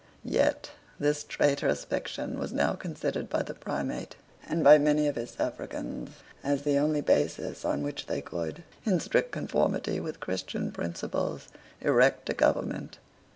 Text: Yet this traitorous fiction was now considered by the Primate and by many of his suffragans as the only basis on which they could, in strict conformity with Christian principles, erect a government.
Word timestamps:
Yet 0.25 0.71
this 0.99 1.23
traitorous 1.23 1.85
fiction 1.85 2.39
was 2.39 2.51
now 2.51 2.73
considered 2.73 3.29
by 3.29 3.43
the 3.43 3.53
Primate 3.53 4.15
and 4.47 4.63
by 4.63 4.79
many 4.79 5.07
of 5.07 5.15
his 5.15 5.29
suffragans 5.29 6.09
as 6.43 6.63
the 6.63 6.79
only 6.79 7.01
basis 7.01 7.63
on 7.63 7.83
which 7.83 8.07
they 8.07 8.19
could, 8.19 8.63
in 8.83 8.99
strict 8.99 9.31
conformity 9.31 9.99
with 9.99 10.19
Christian 10.19 10.71
principles, 10.71 11.49
erect 11.83 12.31
a 12.31 12.33
government. 12.33 12.97